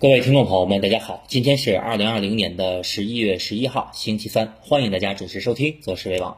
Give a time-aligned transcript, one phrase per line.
[0.00, 6.32] 各位听众朋友们，大家好，今天是二零二零年的十一月十一号，星期三，欢迎大家准时收听《择时为王》。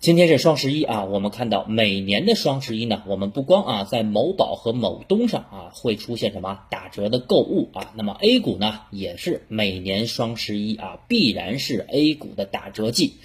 [0.00, 13.16] 今天是双十一啊，我们看到每年的双十一呢，我们不光啊在某宝和某东上啊会出现什么打折的购物啊，那么 A 股呢也是每年双十一啊必然是 A 股的打折季。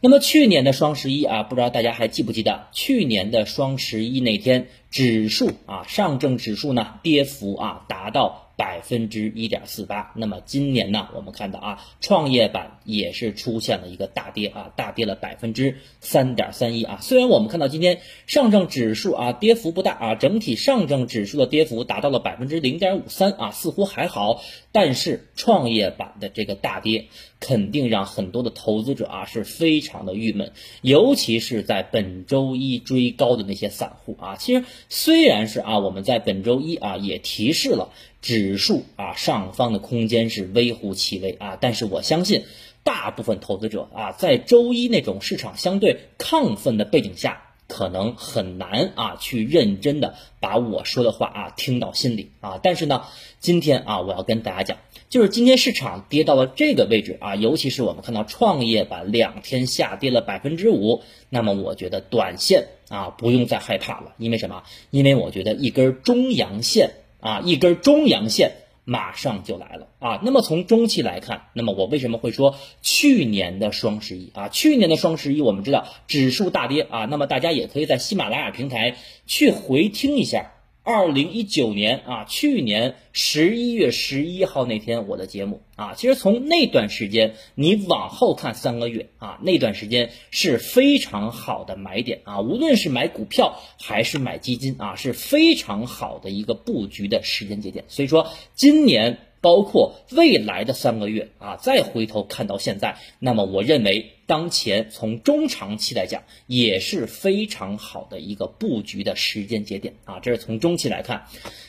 [0.00, 2.66] 那么去年的双十一啊，不知道大家还记不记得？
[2.72, 8.47] 去年的双十一那天，指数啊上证指数呢跌幅啊达到。
[8.58, 16.98] 百分之一点四八，那么今年呢，我们看到啊，创业板也是出现了一个大跌啊，大跌了百分之三点三一啊。
[17.00, 27.06] 虽然我们看到今天上证指数啊跌幅不大啊，整体上证指数的跌幅达到了百分之零点五三啊，似乎还好，但是创业板的这个大跌
[27.38, 30.50] 肯定让很多的投资者啊是非常的郁闷，
[30.82, 34.34] 尤其是在本周一追高的那些散户啊。
[34.34, 37.92] 其实虽然是啊，我们在本周一啊也提示了。
[38.20, 42.44] 指数啊上方的空间是微乎其微啊，但是我相信
[42.82, 52.58] 大部分投资者啊，在周一那种市场相对亢奋的背景下，可能很难啊去认真的把我说的话啊听到心里啊。
[52.62, 53.04] 但是呢，
[53.38, 64.64] 今天啊我要跟大家讲，就是今天市场跌到了这个位置啊，尤其是我们看到创业板两天下跌了百分之五，那么我觉得短线啊不用再害怕了，因为什么？
[64.90, 66.94] 因为我觉得一根中阳线。
[67.20, 68.52] 啊，一根中阳线
[68.84, 70.20] 马上就来了啊！
[70.24, 74.48] 那么从中期来看，那么我为什么会说去年的双十一啊？
[74.48, 78.96] 去年的双十一我们知道指数大跌啊，那么大家也可以在喜马拉雅平台
[79.26, 80.52] 去回听一下。
[80.88, 97.84] 二零一九年啊，去年十一月十一号那天我的节目啊，其实从那段时间你往后看三个月啊，那段时间是非常好的买点啊，无论是买股票还是买基金啊，是非常好的一个布局的时间节点。
[97.88, 99.18] 所以说今年。
[99.40, 111.24] 包括未来的三个月啊，再回头看到现在，那么我认为当前从中长期来讲也是非常好的一个布局的时间节点啊，这是从中期来看。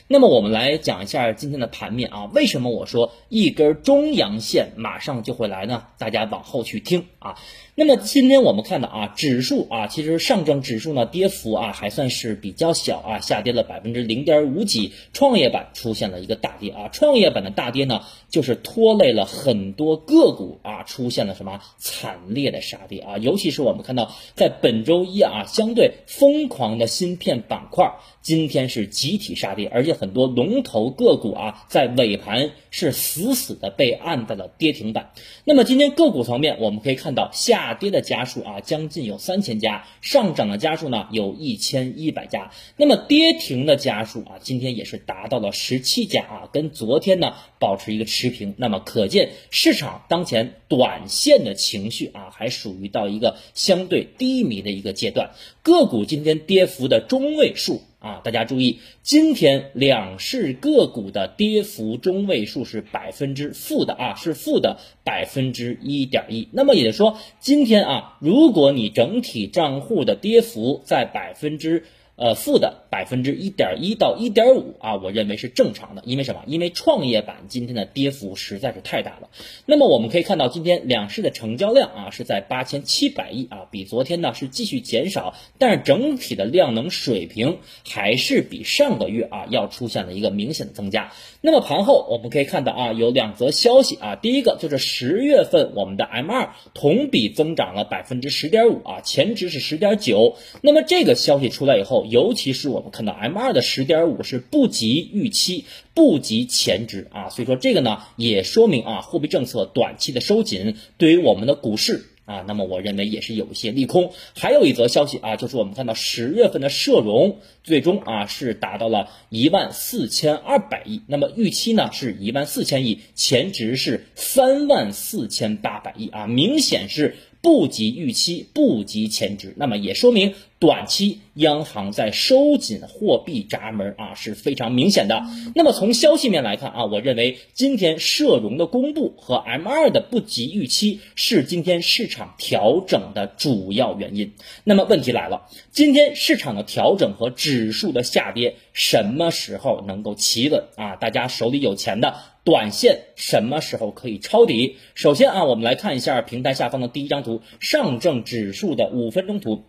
[0.08, 5.86] 那么我们来讲一下今天的盘面啊，为什么我说一根中阳线马上就会来呢？
[5.96, 7.38] 大家往后去听啊。
[7.76, 14.92] 那么今天我们看到啊，指数啊，其实上证指数呢跌幅啊还算是比较小啊，下跌了百分之零点五几。
[15.14, 27.94] 创业板出现了一个大跌啊，创业板的大跌呢，就是拖累了很多个股啊，出现了什么惨烈的杀跌啊，尤其是我们看到在本周一啊，相对疯狂的芯片板块。
[28.22, 35.12] 今天是集体杀跌，而且很多龙头个股啊，在尾盘是死死的被按在了跌停板。
[35.44, 42.50] 那么今天个股层面，我们可以看到下跌的家数啊，将近有三千家；上涨的家数呢，有一千一百家。
[42.76, 48.54] 那么跌停的家数啊，今天也是达到了十七家啊，跟昨天呢保持一个持平。
[48.58, 55.32] 那么可见市场当前短线的情绪啊，还属于到一个相对低迷的一个阶段。
[55.62, 57.82] 个股今天跌幅的中位数。
[57.98, 66.48] 啊，大家注意，今天两市个股的跌幅中位数是百分之负的啊，是负的百分之一点一。
[66.50, 71.84] 那么也就是说，今天啊，如果你整体账户的跌幅在百分之。
[72.20, 76.42] 呃，负的百分之一点一到一点五啊，我认为是正常的，因为什么？
[76.46, 79.30] 因为创业板今天的跌幅实在是太大了。
[79.64, 87.56] 那么我们可以看到，今天两市的成交量啊是在八千七百亿啊，比昨天呢是继续减少，但是整体的量能水平
[87.88, 91.12] 还是比上个月啊要出现了一个明显的增加。
[91.40, 100.36] 那么盘后我们可以看到啊，有两则消息啊，第一个就是十月份我们的 M 二同比增长了百分之十点五啊，前值是十点九。
[100.60, 112.06] 那么这个消息出来以后，尤其是我们看到 M 二的十点五是不及预期，不及前值啊，所以说这个呢也说明啊，货币政策短期的收紧对于我们的股市。
[112.26, 114.12] 啊，那么我认为也是有一些利空。
[114.36, 129.54] 还有一则消息啊，就是我们看到十月份的社融最终啊是达到了一万四千二百亿，那么预期呢是一万四千亿，前值是三万四千八百亿啊，明显是不及预期，不及前值。
[129.56, 130.34] 那么也说明。
[130.60, 135.22] 短期央行在收紧货币闸门啊是非常明显的。
[135.54, 144.34] 那么从消息面来看啊，我认为今天社融的公布和 M 二的不及预期是今天市场调整的主要原因。
[144.62, 150.96] 那么问题来了，今天市场的调整和指数的下跌什么时候能够企稳啊？
[150.96, 152.16] 大家手里有钱的，
[152.50, 154.74] 短线什么时候可以抄底？
[154.96, 159.66] 首先啊，我们来看一下平台下方的第一张图，上证指数的五分钟图。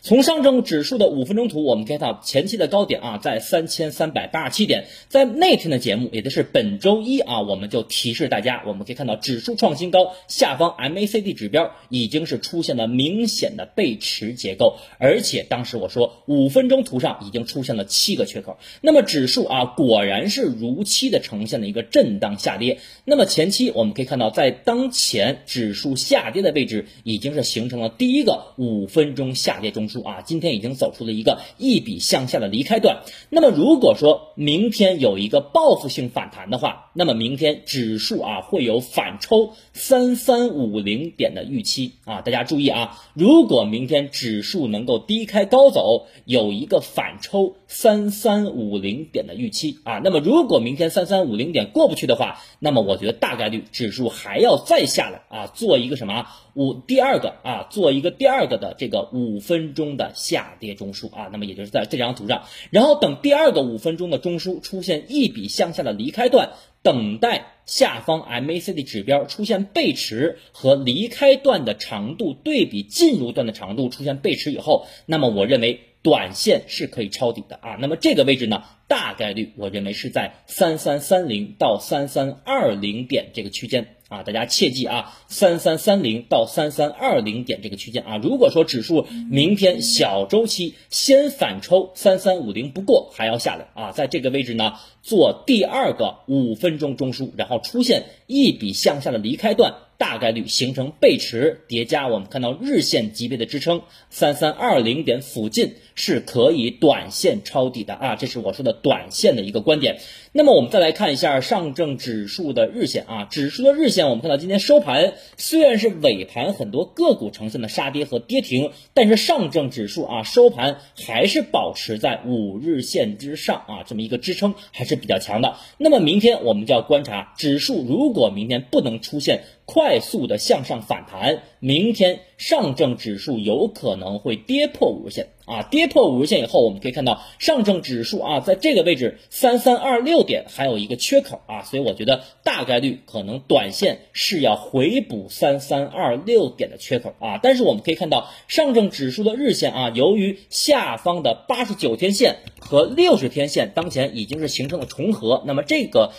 [0.00, 22.78] 从上证指数的五分钟图，我们可以看到前期的高点啊在三千三百八十七点，在那天的节目，也就是本周一啊，我们就提示大家，我们可以看到指数创新高，下方 MACD 指标已经是出现了明显的背驰结构，而且当时我说五分钟图上已经出现了七个缺口，那么指数啊果然是如期的呈现了一个震荡下跌。
[23.04, 33.04] 那么前期我们可以看到，在当前指数下跌的位置，已经是形成了第一个五分钟下跌中枢啊，今天已经走出了一个一笔向下的离开段。
[33.30, 41.92] 那么如果说明天有一个报复性反弹的话，那么明天指数啊会有反抽三三五零点的预期。
[42.04, 49.78] 啊，大家注意啊，如果明天指数能够低开高走，有一个反抽三三五零点的预期。
[49.84, 55.22] 啊，那么如果明天三三五零点过不去的话，那么我觉得大概率指数还要再下来。
[55.28, 61.14] 啊，做一个什么五第二个啊，做一个第二个的这个五分钟的下跌中枢。
[61.14, 66.54] 啊，那么也就是在这张图上，然后等第二个五分钟的中枢出现一笔向下的离开段，
[66.88, 75.80] 等待下方 MACD 指标出现背驰和离开段的长度对比进入段的长度出现背驰以后，那么我认为。
[76.00, 99.74] 短线是可以抄底的啊，那么这个位置呢，大概率我认为是在三三三零到三三二零点这个区间啊，大家切记啊，三三三零到三三二零点这个区间啊，如果说指数明天小周期先反抽三三五零不过还要下来啊，在这个位置呢做第二个五分钟中枢，然后出现一笔向下的离开段。
[99.98, 109.98] 大概率形成背驰叠加，我们看到日线级别的支撑三三二零点附近是可以短线抄底的啊，这是我说的短线的一个观点。
[110.32, 125.56] 那么我们再来看一下上证指数的日线啊，指数的日线我们看到今天收盘虽然是尾盘很多个股呈现的杀跌和跌停，但是上证指数啊收盘还是保持在五日线之上啊，这么一个支撑还是比较强的。
[125.78, 129.44] 那么明天我们就要观察指数，如果明天不能出现。
[129.70, 135.66] 快速的向上反弹，明天上证指数有可能会跌破五日线啊！
[135.68, 147.40] 跌破五日线以后，我们可以看到上证指数啊，在这个位置三三二六点还有一个缺口啊，所以我觉得大概率可能短线是要回补三三二六点的缺口啊。
[147.42, 156.12] 但是我们可以看到上证指数的日线啊，由于下方的八十九天线和六十天线当前已经是形成了重合，那么这个。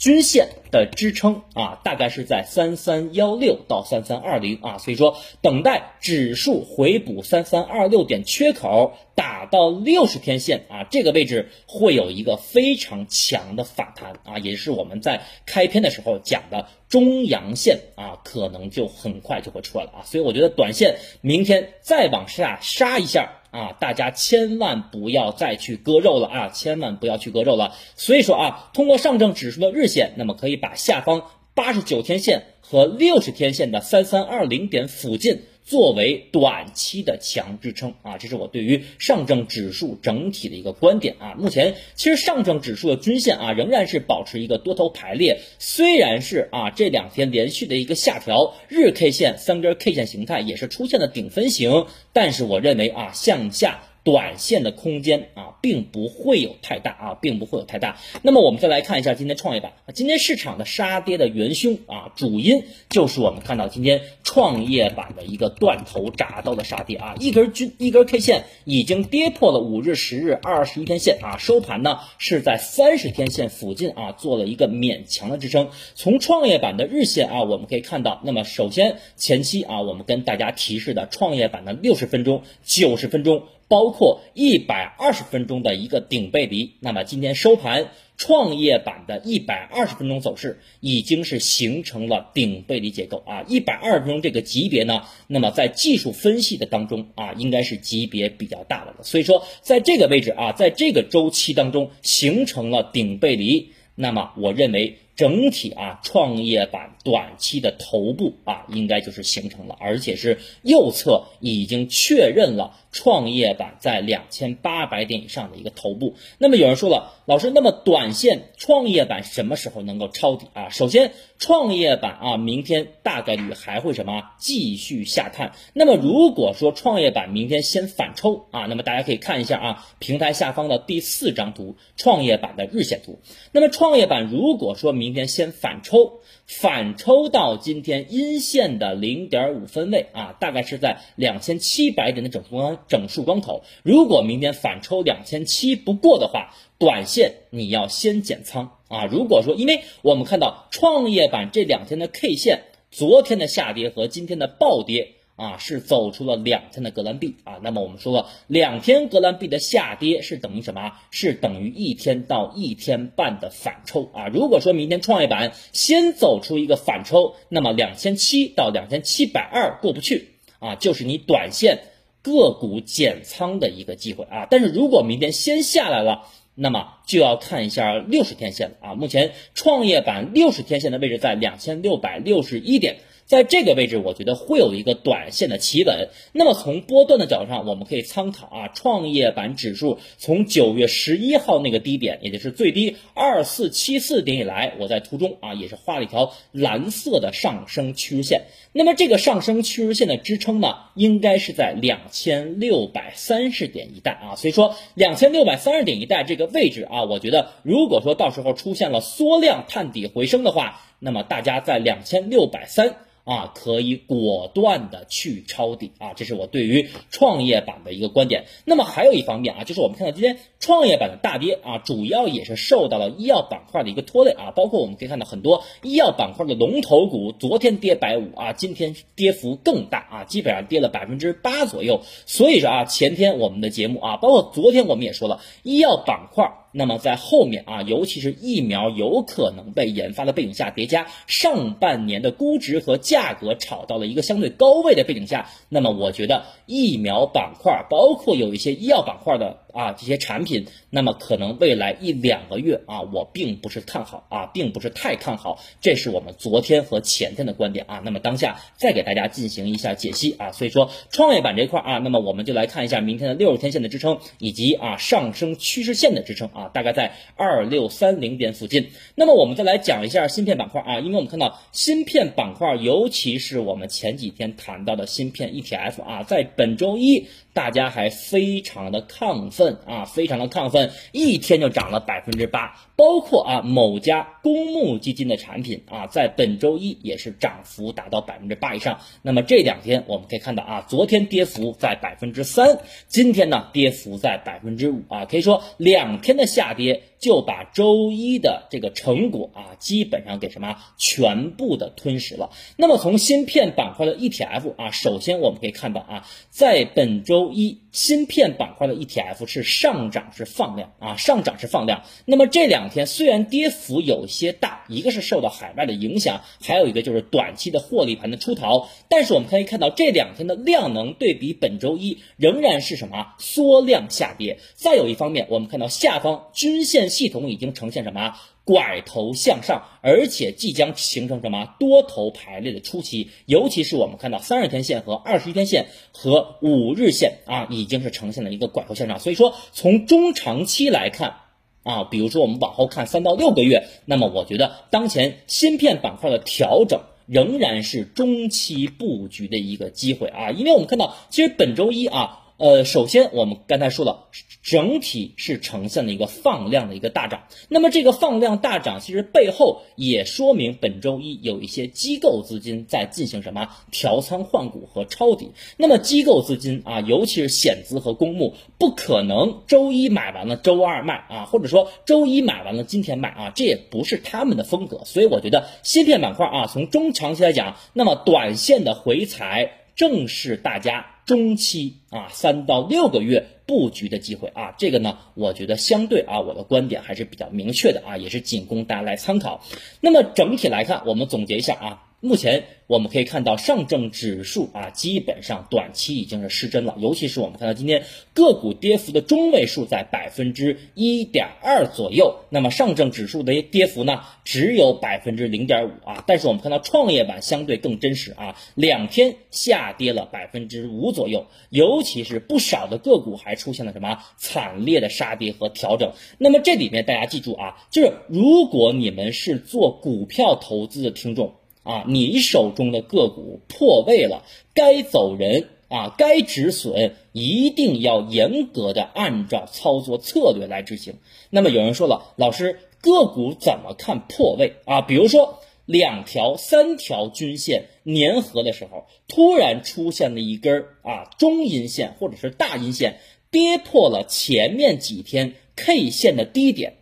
[0.00, 23.39] 均线的支撑啊，大概是在三三幺六到三三二零啊，所以说等待指数回补三三二六点缺口，打到六十天线啊，这个位置会有一个非常强的反弹啊，也是我们在开篇的时候讲的中阳线啊，可能就很快就会出来了啊，所以我觉得短线明天再往下杀一下。
[23.50, 26.48] 啊，大家千万不要再去割肉了啊！
[26.48, 27.74] 千万不要去割肉了。
[27.96, 31.22] 所以说啊，通过上证指数的日线，那么可以把下方
[31.54, 35.42] 八十九天线和六十天线的三三二零点附近。
[35.70, 41.36] 作为短期的强支撑啊，这是我对于上证指数整体的一个观点啊。
[41.38, 53.84] 目前其实上证指数的均线啊仍然是保持一个多头排列，虽然是啊这两天连续的一个下调，日 K 线三根 K 线形态也是出现了顶分型，但是我认为啊向下。
[54.02, 57.98] 短线的空间啊，并不会有太大啊，并不会有太大。
[58.22, 75.68] 那么我们再来看一下今天创业板啊，今天市场的杀跌的元凶啊，主因就是我们看到今天创业板的一个断头铡刀的杀跌啊，一根均一根 K 线已经跌破了五日、十日、二十一天线啊，收盘呢是在三十天线附近啊，做了一个勉强的支撑。
[75.94, 83.42] 从创业板的日线啊，我们可以看到，那么首先前期啊，我们跟大家提示的创业板的六十分钟、九十分钟。
[83.70, 87.86] 包括一百二十分钟的一个顶背离，那么今天收盘，
[88.16, 104.98] 创业板的一百二十分钟走势已经是形成了顶背离结构啊，一百二十分钟这个级别呢，那么在技术分析的当中啊，应该是级别比较大的了，所以说在这个位置啊，在这个周期当中形成了顶背离，那么我认为。
[105.20, 116.14] 整体啊，创业板短期的头部啊，应该就是形成了，而且是右侧已经确认了创业板在两千八百点以上的一个头部。
[116.38, 120.70] 那么有人说了，老师，那么短线创业板什么时候能够抄底啊？
[120.70, 125.52] 首先，创业板啊，明天大概率还会什么继续下探。
[125.72, 133.20] 那么如果说创业板明天先反抽啊，那么大家可以看一下啊，平台下方的第四张图，创业板的日线图。
[133.52, 143.64] 那么创业板如果说明天先反抽，反抽到今天阴线的零点五分位啊，大概是在两千七百点的整数光整数关口。
[143.82, 149.04] 如果明天反抽两千七不过的话，短线你要先减仓啊。
[149.04, 155.12] 如果说，因为我们看到创业板这两天的 K 线，昨天的下跌和今天的暴跌。
[155.36, 157.60] 啊，是走出了两天的格兰币啊。
[157.62, 160.92] 那么我们说了，两天格兰币的下跌是等于什么？
[161.10, 164.28] 是等于一天到一天半的反抽啊。
[164.28, 171.84] 如果说明天创业板先走出一个反抽，那么两千七到两千七百二过不去啊，就是你短线
[172.20, 174.46] 个股减仓的一个机会啊。
[174.50, 176.28] 但是如果明天先下来了，
[176.62, 178.94] 那么就要看一下六十天线了啊。
[178.94, 182.98] 目前创业板六十天线的位置在两千六百六十一点。
[183.30, 186.08] 在这个位置，我觉得会有一个短线的企稳。
[186.32, 198.46] 那么从波段的角度上，我们可以参考啊，创业板指数从九月十一号那个低点，也就是最低二四七四点以来，我在图中啊也是画了一条蓝色的上升趋势线。
[198.72, 204.34] 那么这个上升趋势线的支撑呢，应该是在两千六百三十点一带啊。
[204.34, 212.96] 所以说两千六百三十点一带这个位置啊，我觉得如果说到时候出现了缩量探底回升的话，那么大家在两千六百三。
[213.30, 218.46] 啊，可以果断的去抄底啊，这是我对于创业板的一个观点。
[218.64, 232.02] 那么还有一方面啊，就是我们看到今天创业板的大跌啊，主要也是受到了医药板块的一个拖累啊，包括我们可以看到很多医药板块的龙头股，昨天跌百五啊，今天跌幅更大啊，基本上跌了百分之八左右。
[232.26, 236.56] 所以说啊，前天我们的节目啊，包括昨天我们也说了，医药板块。
[236.72, 249.56] 那么在后面啊，尤其是疫苗有可能被研发的背景下，叠加上半年的估值和价价格炒到了一个相对高位的背景下，那么我觉得疫苗板块，包括有一些医药板块的。
[249.72, 258.02] 啊，这些产品，那么可能未来一两个月啊，我并不是看好啊，并不是太看好，这是我们昨天和前天的观点啊。
[258.04, 268.90] 那么当下再给大家进行一下解析啊，所以说创业板这块啊，那么我们就来看一下明天的六十天线的支撑以及啊上升趋势线的支撑啊，大概在二六三零点附近。
[269.14, 277.26] 那么我们再来讲一下芯片板块啊，因为我们看到芯片板块，尤其是我们前几天谈到的芯片 ETF 啊，在本周一。
[277.52, 289.00] 大家还非常的亢奋啊，非常的亢奋，一天就涨了百分之八，包括啊某家公募基金的产品啊，在本周一也是涨幅达到百分之八以上。
[289.22, 292.78] 那么这两天我们可以看到啊，昨天跌幅在百分之三，
[293.08, 297.02] 今天呢跌幅在百分之五啊，可以说两天的下跌。
[297.20, 302.48] 就把周一的这个成果啊，基本上给什么全部的吞噬了。
[302.78, 307.80] 那么从芯片板块的 ETF 啊，首先我们可以看到啊，在本周周一。
[307.92, 312.04] 芯片板块的 ETF 是上涨是放量啊，上涨是放量。
[312.24, 318.88] 那么这两天虽然跌幅有些大，一个是受到海外的影响，还有一个就是短期的获利盘的出逃。
[319.08, 324.60] 但是我们可以看到这两天的量能对比本周一仍然是什么缩量下跌。
[324.76, 328.36] 再有一方面，我们看到下方均线系统已经呈现什么？
[328.64, 339.18] 拐头向上，而且即将形成什么多头排列的初期，尤其是我们看到三十天线和二十一天线和五日线啊，已经是呈现了一个拐头向上。
[339.18, 341.36] 所以说，从中长期来看
[341.82, 352.36] 啊，比如说我们往后看三到六个月，那么我觉得当前芯片板块的调整仍然是中期布局的一个机会啊，因为我们看到其实本周一啊。
[352.60, 354.28] 呃，首先我们刚才说了，
[354.62, 357.44] 整体是呈现了一个放量的一个大涨。
[357.70, 365.52] 那么这个放量大涨，其实背后也说明本周一有一些机构资金在进行什么调仓换股和抄底。
[365.78, 375.00] 那么机构资金啊，尤其是险资和公募，不可能周一买完了周二卖啊，或者说周一买完了今天卖啊，这也不是他们的风格。
[375.06, 381.06] 所以我觉得芯片板块啊，从中长期来讲，那么短线的回踩正是大家。
[381.30, 389.64] 中期啊，三到六个月布局的机会啊，这个呢，我觉得相对啊，我的观点还是比较明确的啊，也是仅供大家来参考。
[390.00, 392.09] 那么整体来看，我们总结一下啊。
[392.22, 416.12] 目前我们可以看到上证指数啊，基本上短期已经是失真了，尤其是我们看到今天个股跌幅的中位数在百分之一点二左右，那么上证指数的跌幅呢只有百分之零点五啊，但是我们看到创业板相对更真实啊，两天下跌了百分之五左右，尤其是不少的个股还出现了什么惨烈的杀跌和调整。
[416.36, 421.54] 那么这里面大家记住啊，就是如果你们是做股票投资的听众。
[421.82, 424.44] 啊，你手中的个股破位了，
[424.74, 431.14] 该走人啊，该止损，一定要严格的按照操作策略来执行。
[431.48, 435.00] 那么有人说了，老师个股怎么看破位啊？
[435.00, 443.18] 比如说两条、三条均线粘合的时候，突然出现了一根啊中阴线或者是大阴线，
[443.50, 446.98] 跌破了前面几天 K 线的低点。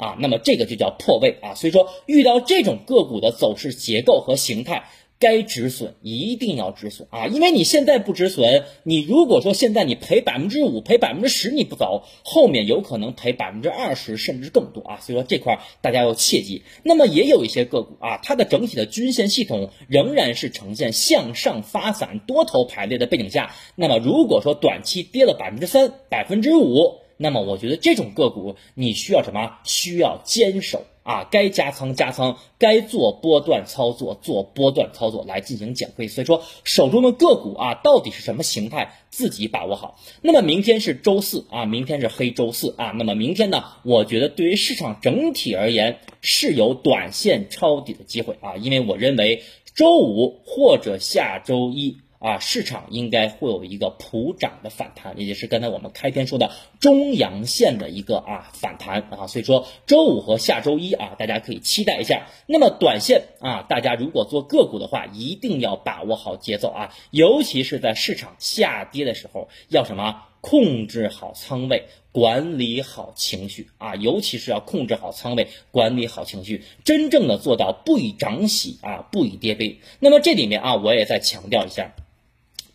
[0.00, 4.84] 啊，那么这个就叫破位啊，所以说遇到这种个股的走势结构和形态，
[5.18, 16.62] 该止损一定要止损啊，因为你现在不止损，你如果说现在你赔百分之五、赔百分之十你不走，后面有可能赔百分之二十甚至更多啊，所以说这块大家要切记。
[16.82, 27.00] 那么也有一些个股啊，它的整体的均线系统仍然是呈现向上发散多头排列的背景下，那么如果说短期跌了百分之三、百分之五。
[27.22, 29.58] 那么我觉得这种个股你需要什么？
[29.64, 36.08] 需要坚守啊，该加仓加仓，该做波段操作做波段操作来进行减亏。
[36.08, 40.00] 所以说手中的个股啊，到底是什么形态，自己把握好。
[40.22, 42.92] 那么明天是周四啊，明天是黑周四啊。
[42.92, 49.42] 那么明天呢，我觉得对于市场整体而言是有短线抄底的机会啊，因为我认为
[49.74, 51.98] 周五或者下周一。
[52.20, 62.26] 啊，市场应该会有一个普涨的反弹，也就是刚才我们开篇说的中阳线的一个啊反弹啊，所以说周五和下周一啊，大家可以期待一下。
[62.46, 70.26] 那么短线啊，大家如果做个股的话，一定要把握好节奏啊，尤其是在市场下跌的时候，要什么？
[70.42, 79.80] 控制好仓位，管理好情绪啊，尤其是要控制好仓位，管理好情绪，真正的做到不以涨喜啊，不以跌悲。
[79.98, 81.94] 那么这里面啊，我也再强调一下。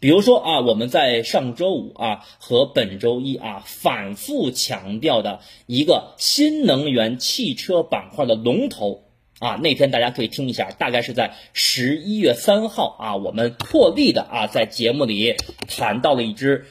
[0.05, 9.05] 比如说啊，我们在上周五啊和本周一啊反复强调的一个新能源汽车板块的龙头
[9.39, 16.67] 啊，那天大家可以听一下，大概是在十一月三号啊，我们破例的啊在节目里谈到了一只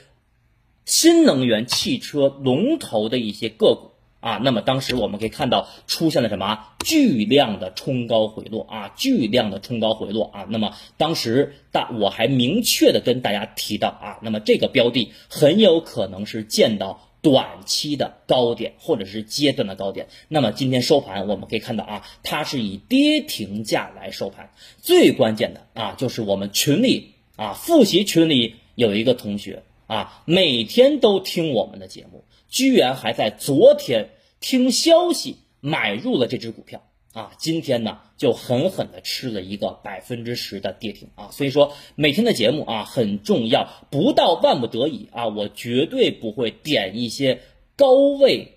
[0.85, 3.94] 新能源汽车龙头的一些个股。
[4.25, 10.47] 啊，那么当时我们可以看到出现了什么巨量的冲高回落啊，巨量的冲高回落啊。
[10.49, 20.09] 那么当时大我还明确的跟大家提到啊，那么这个标的很有可能是见到短期的高点或者是阶段的高点。
[20.29, 24.53] 那么今天收盘我们可以看到啊，它是以跌停价来收盘。
[24.81, 32.25] 最关键的啊，就是我们群里啊复习群里有一个同学啊，每天都听我们的节目。
[32.49, 34.11] 居然还在昨天
[34.45, 47.41] 听消息买入了这只股票啊，今天呢就狠狠的吃了一个百分之十的跌停啊，所以说每天的节目啊很重要，不到万不得已啊，我绝对不会点一些
[47.75, 48.51] 高位。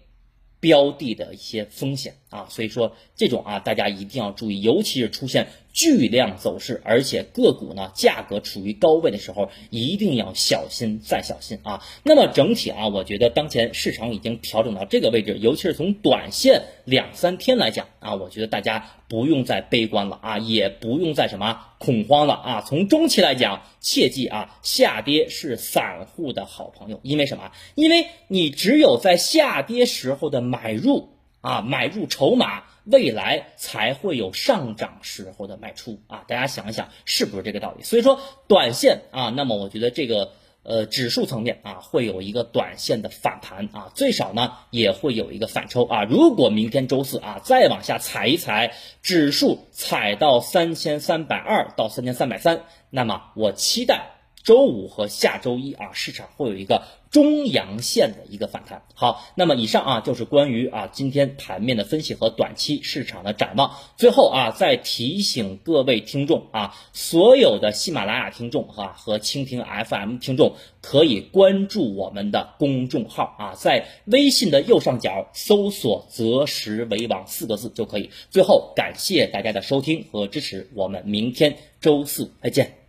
[0.59, 11.83] 标的的一些风险啊，所以说这种啊，大家一定要注意，尤其是出现巨量走势，而且个股呢价格处于高位的时候，一定要小心再小心啊。
[12.01, 22.63] 那么整体啊，我觉得当前市场已经调整到这个位置，尤其是从短线两三天来讲啊，我觉得大家不用再悲观了啊，也不用再什么恐慌了啊。
[22.65, 27.51] 从中期来讲，切记啊，下跌是散户的好朋友，因为什么？
[27.75, 30.47] 因为你只有在下跌时候的。
[30.47, 31.09] 买入
[31.41, 36.23] 啊，买入筹码，未来才会有上涨时候的卖出啊！
[36.27, 37.83] 大家想一想，是不是这个道理？
[37.83, 40.31] 所以说，短线啊，那么我觉得这个
[40.63, 46.05] 呃指数层面啊，会有一个短线的反弹啊，最少呢也会有一个反抽啊。
[46.05, 54.16] 如果明天周四啊再往下踩一踩，指数踩到三千三百二到三千三百三，那么我期待。
[54.43, 58.81] 周五和下周一啊，市场会有一个中阳线的一个反弹。
[58.93, 63.75] 好，那么以上啊就是关于啊今天盘面的分析和短期市场的展望。
[63.97, 78.11] 最后啊，再提醒各位听众啊，所有的喜马拉雅听众哈和蜻蜓 FM 听众可以关注我们的公众号啊，在微信的右上角搜索“择时为王”四个字就可以。
[78.29, 82.86] 最后感谢大家的收听和支持，我们明天周四再见。